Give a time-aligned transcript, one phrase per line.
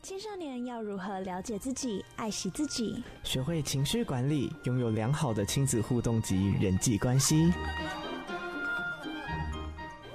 [0.00, 7.52] 青少年要如何了解自己、爱惜自己，学会情绪管理，拥有良好的亲子互动及人际关系。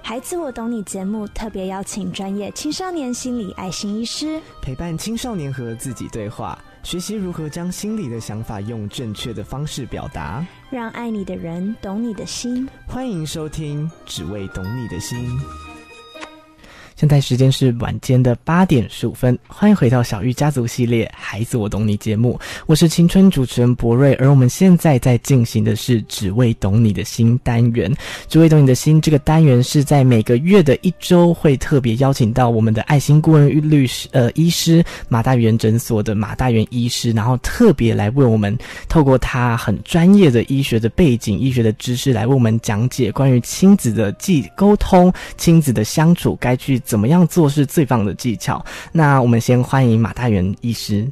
[0.02, 12.66] 孩子，我懂你节目特别邀请专业青少年心理爱心医师，陪伴青少年和自己对话，学习如何将心里的想法用正确的方式表达，让爱你的人懂你的心。
[12.88, 15.18] 欢迎收听《只为懂你的心》。
[16.96, 27.92] 现在时间是晚间的八点十五分，欢迎回到小玉家族系列《孩子我懂你》节目，我是青春主持人博瑞，而我们现在在进行的是“只为懂你的心”单元。
[28.28, 38.56] “只为懂你的心”这个单元是在每个月的一周会特别邀请到我们的爱心顾问律师呃医师马大元诊所的马大元医师，然后特别来为我们
[38.88, 46.80] 透过他很专业的医学的背景、医学的知识来为我们讲解关于亲子的既沟通、亲子的相处该去。
[46.84, 48.64] 怎么样做是最棒的技巧？
[48.92, 51.10] 那我们先欢迎马大元医师。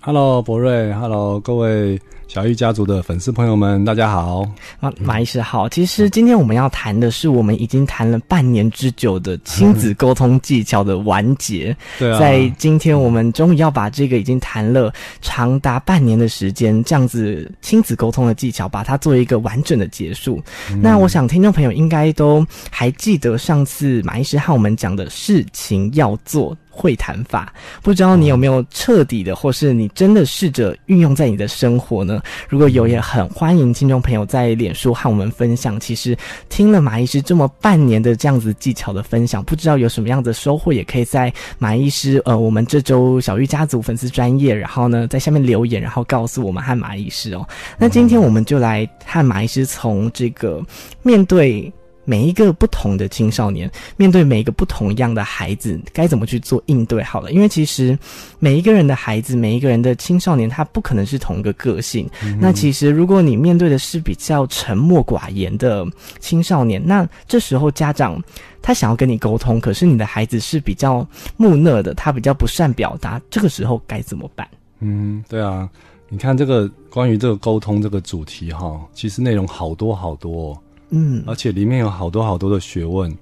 [0.00, 2.00] Hello，博瑞，Hello，各位。
[2.28, 4.46] 小玉家族的粉丝朋友们，大家好。
[4.80, 5.66] 马马医师好。
[5.66, 11.74] 其实今天我们要谈的是，我们已经谈了半年之久的亲子沟通技巧的完结。
[11.98, 12.18] 对啊。
[12.18, 20.38] 在今天，我们终于要把这个已经谈了长达半年的时间，这样子亲子沟通的技巧，把它做一个完整的结束。
[20.70, 20.82] 嗯。
[20.82, 26.54] 那我想听众朋友应该都还记得上次马医师和我们讲的事情要做。
[26.70, 32.17] 会谈法，不知道你有没有彻底的，或是你真的试着运用在你的生活呢？
[32.48, 35.78] 如果有，也很欢迎听众朋友在脸书和我们分享。
[35.78, 36.16] 其实
[36.48, 47.46] 听了马医师这么半年的这样子技巧的分享，不知道有什么样的收获，也可以在马医师呃我们这周小玉家族粉丝专业，然后呢在下面留言，然后告诉我们和马医师哦。
[47.78, 50.62] 那今天我们就来和马医师从这个
[51.02, 51.72] 面对。
[52.08, 57.02] 每一个不同的青少年，面对每一个不同样的孩子，该怎么去做应对？
[57.02, 57.98] 好了，因为其实
[58.38, 62.08] 每一个人的孩子，每一个人的青少年，他不可能是同一个个性。
[62.24, 65.86] 嗯、那其实，如果你面对的是比较沉默寡言的
[66.18, 68.18] 青少年，那这时候家长
[68.62, 71.06] 他想要跟你沟通，可是你的孩子是比较
[71.36, 74.48] 木讷的，他比较不善表达，这个时候该怎么办？
[74.80, 75.68] 嗯，对啊，
[76.08, 80.58] 你看这个关于这个沟通这个主题哈，其实内容好多好多。
[80.90, 83.14] 嗯，而且里面有好多好多的学问，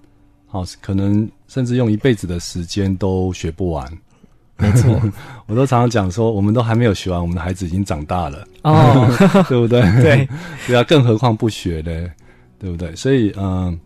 [0.47, 3.91] 好，可能甚至用一辈子的时间都学不完。
[4.59, 4.99] 没错，
[5.47, 9.07] 我都常常讲说，我们都还没有学完，我们的孩子已经长大了，哦，
[9.49, 9.83] 对不对？
[10.01, 10.29] 对，
[10.67, 12.11] 对啊，更何况不学嘞，
[12.59, 12.97] 对不对？
[12.97, 13.79] 所以，嗯、呃，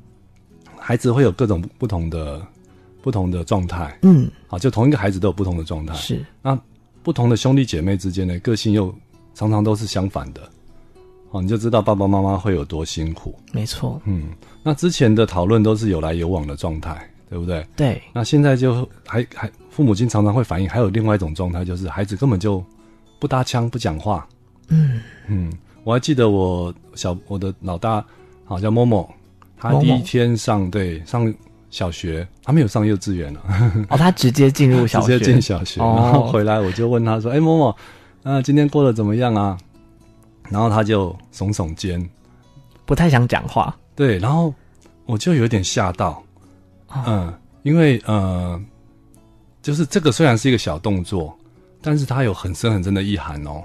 [0.78, 2.40] 孩子会有各种不同的
[3.02, 6.24] 不同的状态，嗯，好，就同一个孩子都有不同的状态，是。
[6.40, 6.56] 那
[7.02, 8.94] 不同的兄弟姐妹之间呢，个性又
[9.34, 10.40] 常常都是相反的。
[11.30, 13.38] 哦，你就知道爸爸妈妈会有多辛苦。
[13.52, 14.30] 没错，嗯，
[14.62, 17.64] 那之前的讨论都是有来有往的状态，对不对？
[17.76, 18.02] 对。
[18.12, 22.64] 那现在就还还父母亲常常会反映，还有另外一种状态，就是孩子根本就
[23.20, 24.26] 不搭腔、不讲话。
[24.70, 25.52] 嗯嗯，
[25.84, 28.04] 我还记得我小我的老大，
[28.44, 29.08] 好叫某某，
[29.56, 31.32] 他第一天上对上
[31.70, 33.40] 小学，他没有上幼稚园了。
[33.88, 37.76] 哦，他直接进入小学，直接进小学，哦，然后回来我就问他说：“哎，某某，
[38.24, 39.56] 那今天过得怎么样啊？”
[40.50, 42.04] 然后他就耸耸肩，
[42.84, 43.74] 不太想讲话。
[43.94, 44.52] 对，然后
[45.06, 46.22] 我就有点吓到，
[46.88, 48.60] 哦、嗯，因为呃，
[49.62, 51.36] 就是这个虽然是一个小动作，
[51.80, 53.62] 但是它有很深很深的意涵哦，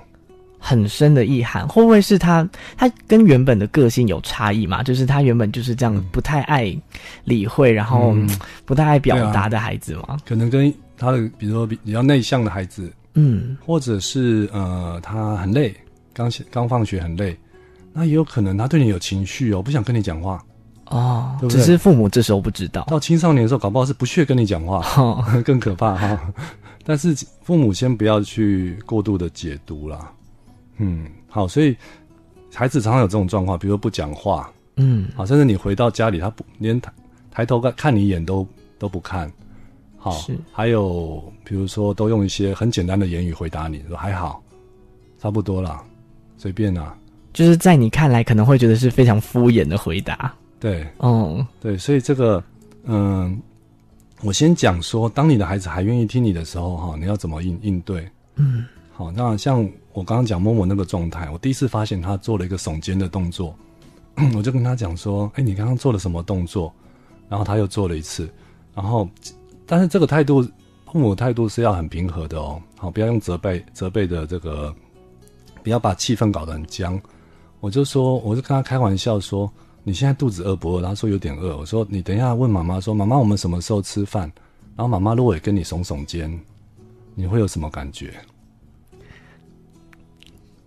[0.60, 1.68] 很深的意涵。
[1.68, 2.48] 会不会是他
[2.78, 4.84] 他跟原本的个性有差异嘛？
[4.84, 6.76] 就是他原本就是这样，不太爱
[7.24, 8.16] 理会，然后
[8.66, 10.18] 不太爱表达的孩子嘛？
[10.26, 15.74] 可能跟他的，比如说比较内向的孩子，嗯，或者是呃，他很累。
[16.16, 17.38] 刚刚放学很累，
[17.94, 20.44] 那也有可能他对你有情绪哦，不想跟你讲话
[20.86, 21.60] 哦，对不对？
[21.60, 22.84] 只是父母这时候不知道。
[22.84, 26.34] 到青少年的时候，搞不好是不屑跟你讲话，哦、 更可怕哈、哦。
[26.86, 30.12] 但是父母先不要去过度的解读啦。
[30.78, 31.76] 嗯，好，所以
[32.54, 36.94] 孩子常常有这种状况，比如说不讲话，嗯，好，甚至你回到家里，他不连抬
[37.32, 38.48] 抬头看看你一眼都
[38.78, 39.32] 都不看，
[39.98, 44.44] 好，是还有比如说都用一些很简单的言语回答你说还好，
[45.18, 45.84] 差不多啦。
[46.38, 46.96] 随便啊，
[47.34, 50.34] 就是在你看来可能会觉得是非常敷衍的回答。
[50.60, 52.44] 对，哦，对，所以这个，
[52.86, 53.40] 嗯，
[54.22, 58.10] 我先讲说，当你的孩子还愿意听你的时候，哈，你要怎么应应对？
[58.36, 59.62] 嗯，好，那像
[59.94, 63.56] 我刚刚讲默默那个状态，我第一次发现他做了一个耸肩的动作，
[64.36, 66.74] 我就跟他讲说，哎，你刚刚做了什么动作？
[67.30, 68.30] 然后他又做了一次，
[68.74, 69.08] 然后，
[69.66, 70.42] 但是这个态度，
[70.92, 74.74] 父母态度是要很平和的哦，好，不要用责备责备的这个。
[75.66, 77.02] 不要把气氛搞得很僵，
[77.60, 79.52] 我就说，我就跟他开玩笑说，
[79.82, 80.82] 你现在肚子饿不饿？
[80.84, 81.58] 他说有点饿。
[81.58, 84.32] 我说你等一下问妈妈说，妈妈我们什么时候吃饭？
[84.76, 86.40] 然后妈妈如果也跟你耸耸肩，
[87.16, 88.14] 你会有什么感觉？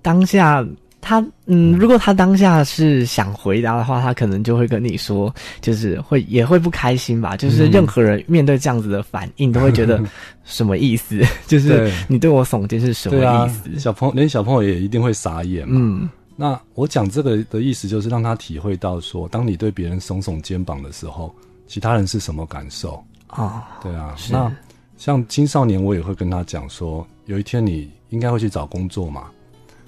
[0.02, 0.66] 当下
[1.08, 7.34] 他嗯，如果他当下是想回答的话，他可能就会跟你说，就是会也会不开心吧。
[7.34, 9.98] 就是任何人面对这样子的反应，都会觉得
[10.44, 11.18] 什么意思？
[11.48, 13.70] 就是你对我耸肩是什么意思？
[13.70, 15.76] 啊、小朋友连小朋友也一定会傻眼嘛。
[15.80, 21.34] 嗯，那我讲这个的意思就是让他体会到说，当你对别人耸耸肩膀的时候，
[21.66, 23.02] 其他人是什么感受？
[23.30, 24.14] 哦，对啊。
[24.30, 24.54] 那
[24.98, 29.24] 像青少年，我也会跟他讲说，有一天你应该会去找工作嘛。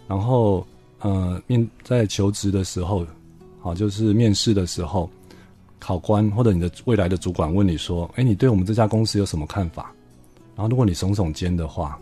[0.09, 0.67] 然后，
[1.01, 3.07] 呃，面在求职的时候，
[3.61, 5.11] 好，就是面试的时候，
[5.79, 9.93] 考官或者你的未来的主管问你说：“哎，你对我们这家公司有什么看法？”
[10.57, 11.99] 然后，如果你耸耸肩的话，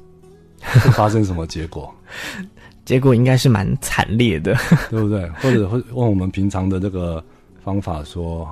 [0.61, 1.95] 会发生什么结果？
[2.85, 4.57] 结果应该是蛮惨烈的，
[4.91, 5.29] 对不对？
[5.43, 7.23] 或者会问我们平常的这个
[7.63, 8.49] 方法说：“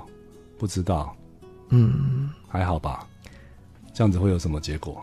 [0.59, 1.15] 不知道。”
[1.71, 3.05] 嗯，还好吧。
[3.95, 5.03] 这样子会有什么结果？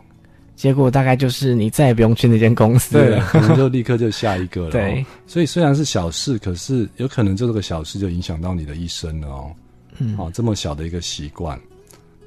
[0.55, 4.71] 结果大概就是你再也不用去那间公司了，对，可能就立刻就下一个了。
[4.71, 9.51] 对，所以虽然是小事，可是有可能就这个小事就影响到你的一生了哦。
[9.97, 11.59] 嗯，好，这么小的一个习惯，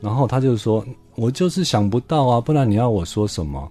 [0.01, 0.85] 然后他就说
[1.15, 3.71] ：“我就是想不到啊，不然你要我说什么？”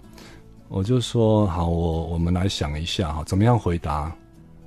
[0.68, 4.10] 我就说：“好，我我们来想一下哈，怎么样回答？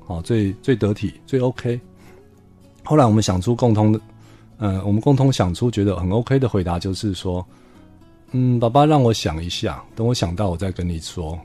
[0.06, 1.80] 好，最最得体，最 OK。”
[2.86, 4.00] 后来我们想出共通的，
[4.60, 7.46] 呃，我们共同想出觉得很 OK 的回答，就是说。
[8.32, 11.38] 嗯，爸爸让我想一下，等我想到，我再跟你说。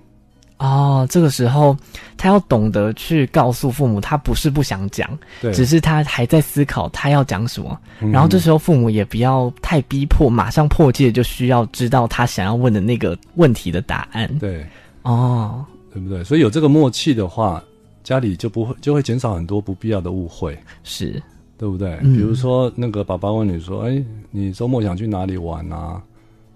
[0.58, 1.76] 哦，这个时候
[2.16, 5.18] 他要懂得去告诉父母，他不是不想讲，
[5.52, 7.76] 只是他还在思考他要讲什么。
[8.00, 8.10] 嗯。
[8.12, 14.32] 然后这时候父母也不要太逼迫，马上迫切就需要知道他想要问的那个问题的答案。
[14.38, 14.64] 对，
[15.02, 16.22] 哦，对不对？
[16.22, 17.62] 所以有这个默契的话，
[18.04, 21.20] 家里就不会就会减少很多不必要的误会，是
[21.58, 21.98] 对不对？
[22.00, 22.14] 嗯。
[22.14, 26.00] 比如说那个爸爸问你说：“哎，你周末想去哪里玩啊？”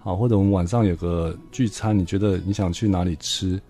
[0.08, 3.60] 好，或者我们晚上有个聚餐，你觉得你想去哪里吃？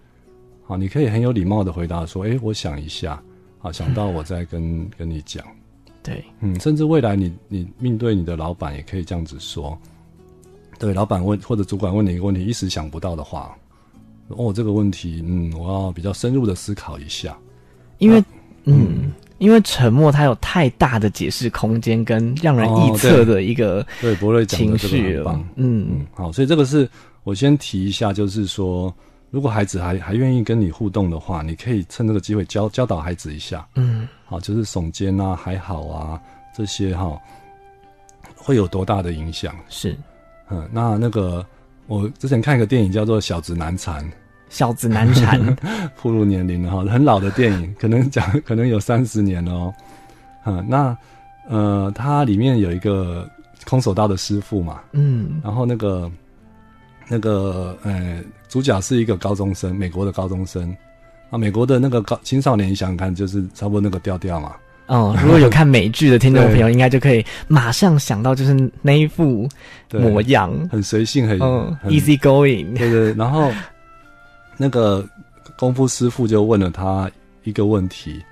[0.63, 3.21] 好，你可以很有礼貌的回答说：“诶，我想一下，
[3.59, 5.45] 好，想到我再跟、嗯、跟你讲。
[6.01, 9.77] ”对，嗯，甚至未来你你面对你的老板也可以这样子说。
[10.79, 13.59] 对，老板问或者主管问你一个问题，一时想不到的话，
[14.29, 17.37] 哦，这个问题，嗯，我要比较深入的思考一下，
[17.99, 18.21] 因为，
[18.63, 19.03] 嗯。
[19.03, 25.87] 嗯因为沉默，它有太大的解释空间跟让人臆测的一个、哦、对，博瑞讲的这个很棒，嗯。
[25.91, 26.89] 嗯，好，所以这个是
[27.23, 28.93] 我先提一下，就是说，
[29.31, 36.21] 如果孩子还还愿意跟你互动的话，你可以趁这个机会教教导孩子一下，嗯，好，就是耸肩啊，还好啊，
[36.57, 37.17] 这些哈，
[38.37, 39.55] 会有多大的影响？
[39.69, 39.97] 是，
[40.51, 41.47] 嗯，那那个
[41.87, 44.05] 我之前看一个电影叫做《小子难缠》。
[44.49, 45.41] 小子难缠，
[46.01, 49.75] 步入年龄了哈，很老的电影， 可能讲可能有三十年了哦。
[50.47, 50.97] 嗯，那
[51.49, 53.29] 呃，它里面有一个
[53.67, 56.11] 空手道的师傅嘛，嗯，然后那个
[57.09, 60.75] 那个呃，主角是一个高中生，美国的高中生
[61.31, 64.55] 啊，美国的那个高青少年，你想想看，就是差不多那个调调嘛。
[64.87, 69.47] 哦，如果有看美剧的听众朋友， 应该就可以马上想到，就是那一副
[69.93, 73.53] 模样，很随性，很嗯，easy going，对对，然后。
[74.59, 75.07] 那个
[75.57, 77.11] 功夫师傅就问了他
[77.45, 78.23] 一个问题，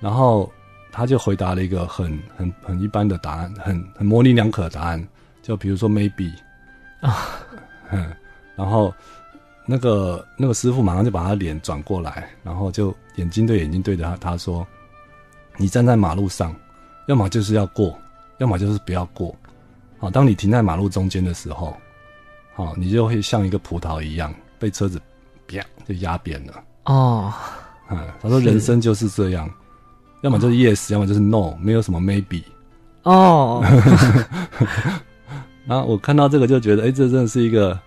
[0.00, 0.50] 然后
[0.90, 5.08] 他就回答了一个很很很一般的答案，很很模棱两可的答案，
[5.42, 6.32] 就比如说 maybe
[7.00, 7.28] 啊，
[7.90, 8.10] 嗯，
[8.56, 8.92] 然后
[9.66, 14.66] 那个那个师傅马上就把他脸转过来，然后就眼睛对眼睛对着他，他说
[15.58, 16.54] ：“你站在马路上，
[17.06, 17.96] 要么就是要过，
[18.38, 19.36] 要么就是不要过。
[19.98, 21.76] 好，当你停在马路中间的时候，
[22.54, 25.00] 好，你就会像一个葡萄一样被车子。”
[25.46, 26.52] 啪，就压扁了
[26.84, 27.32] 哦。
[27.90, 29.48] 嗯，他说人生就是这样，
[30.22, 32.42] 要么就是 yes，要么就是 no，没有什么 maybe。
[33.04, 33.64] 哦。
[35.66, 37.78] 然后我看到这个就觉得，哎、欸，这真的是一个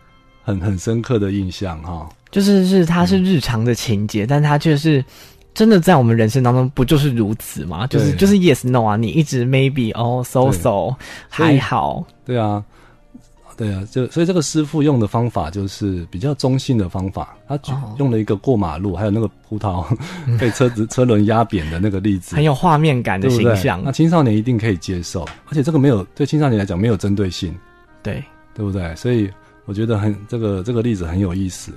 [0.43, 2.09] 很很深刻的印象哈。
[2.31, 5.03] 就是是它是日常的情节，嗯、但它却是
[5.53, 7.87] 真的在我们人生当中不就是如此吗？
[7.87, 10.95] 就是就是 yes no 啊，你一直 maybe 哦、oh, so so
[11.29, 12.05] 还好。
[12.25, 12.63] 对啊。
[13.59, 17.59] 对啊，就所以这个师傅用的方法就是比较中性的方法，他
[17.97, 19.85] 用了一个过马路，还有那个葡萄
[20.39, 23.81] 被车子 车轮压扁的那个例子，很有画面感的形象。
[23.83, 27.53] 那青少年一定可以接受，而且这个没有对青少年来讲没有针对性，
[28.01, 28.23] 对
[28.53, 28.95] 对不对？
[28.95, 29.29] 所以
[29.65, 31.73] 我觉得很这个这个例子很有意思。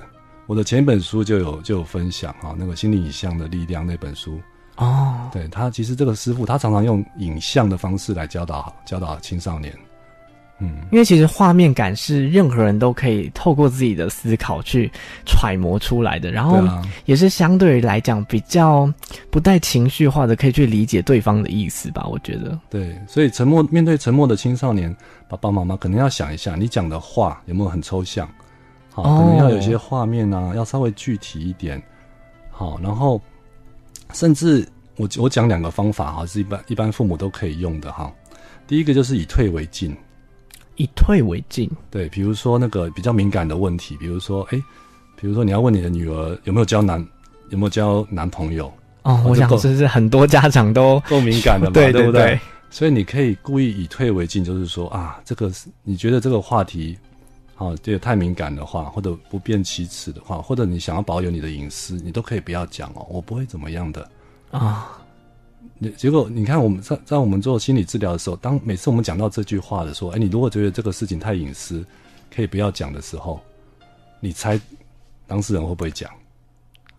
[0.46, 4.40] 我的前一本书就有就有分享哈，那个心理影像的力量那本书
[4.76, 9.76] 哦，对他其实这个师傅他常常用影像的方式来教导教导青少年。
[10.62, 14.88] 嗯，因为其实画面感是任何人都可以透过自己的思考去
[15.26, 16.62] 揣摩出来的，然后
[17.04, 18.88] 也是相对于来讲比较
[19.28, 22.06] 不带情绪化的，可以去理解对方的意思吧。
[22.08, 24.94] 我觉得，对，所以沉默面对沉默的青少年，
[25.28, 28.28] 爸爸妈妈可能要想一下，你讲的话有没有很抽象，
[28.92, 31.82] 好，可能要有些画面啊，要稍微具体一点。
[32.50, 33.20] 好，然后
[34.12, 34.64] 甚至
[34.96, 38.12] 我我讲两个方法哈，是一般一般父母都可以用的哈。
[38.68, 39.94] 第一个就是以退为进，
[40.76, 41.70] 以退为进。
[41.90, 44.62] 对，比如说那个比较敏感的问题，比如说哎，
[45.16, 47.04] 比如说你要问你的女儿有没有交男
[47.50, 48.72] 有没有交男朋友。
[49.02, 52.22] 哦，我想这是很多家长都够敏感的嘛， 对对不对？
[52.22, 52.40] 对？
[52.70, 55.50] 所以你可以故意以退为进，就是说啊，这个
[55.82, 56.96] 你觉得这个话题，
[57.54, 64.08] 好、啊，这个太敏感的话，或者不便启齿的话，或者你想要保有你的隐私，你都可以不要讲哦，我不会怎么样的
[64.52, 65.01] 啊。
[65.78, 71.84] 你结果你看我们在在我们做心理治疗的时候，当每次我们讲到这句话的时候，哎，你如果觉得这个事情太隐私，
[72.34, 73.40] 可以不要讲的时候，
[74.20, 74.60] 你猜
[75.26, 76.10] 当事人会不会讲？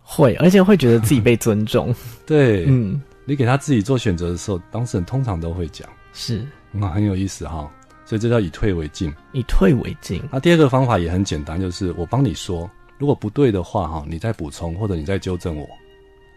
[0.02, 1.94] 会，而且会觉得自己被尊重。
[2.26, 7.70] 对，嗯，你给他自己做选择的时候，当事人通常都会讲，是，嗯，很有意思哈。
[8.06, 10.22] 所以这叫以退为进，以退为进。
[10.30, 15.66] 那第二个方法也很简单，就是我帮你说，如果不对的话哈，你再补充或者你再纠正我。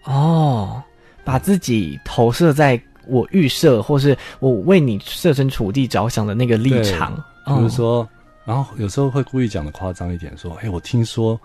[0.06, 0.82] 哦，
[1.28, 7.14] 把自己投射在我预设或是我为你设身处地着想的那个立场，
[7.46, 8.08] 比如说，
[8.46, 11.40] 然后有时候会故意讲的夸张一点，说，哎，我听说。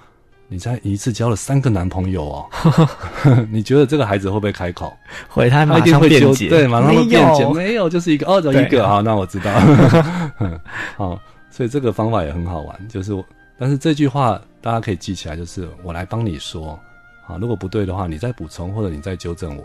[0.49, 2.47] 你在一次交了三个男朋友哦，
[3.51, 4.95] 你觉得这个孩子会不会开口？
[5.27, 9.51] 会，他马上辩解，对，马上会辩解，没有，就是一个，哦，就一个，好，那我知道，
[10.99, 11.19] 好，
[11.51, 13.25] 所以这个方法也很好玩，就是我，
[13.59, 16.79] 但是这句话大家可以记起来，就是我来帮你说，
[17.25, 19.65] 好，如果不对的话，你再补充或者你再纠正我。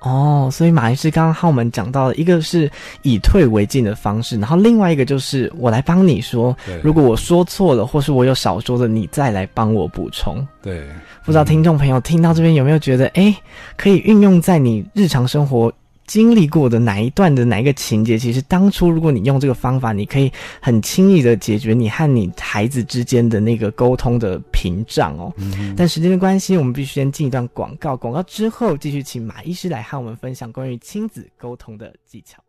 [0.00, 2.70] 哦，所以马医师刚刚和我们讲到了一个是
[3.02, 10.46] 以退为进的方式，然后另外一个就是我来帮你说，如果我说错了或是我有少说的，你再来帮我补充。
[10.62, 10.86] 对，
[11.24, 13.34] 不知道听众朋友听到这边有没有觉得，哎、嗯，
[13.76, 15.72] 可以运用在你日常生活。
[16.06, 25.32] 经历过的哪一段的哪一个情节，其实当初如果你用这个方法，你可以很轻易的解决你和你孩子之间的那个沟通的屏障哦。
[25.36, 32.45] 嗯、但时间的关系，我们必须先进一段广告，广告之后继续请马医师来和我们分享关于亲子沟通的技巧。